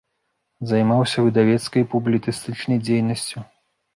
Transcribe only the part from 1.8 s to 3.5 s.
і публіцыстычнай дзейнасцю.